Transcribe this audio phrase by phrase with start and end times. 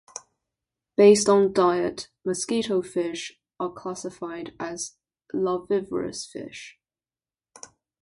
[0.97, 4.95] Based on diet, mosquitofish are classified as
[5.31, 6.79] larvivorous fish.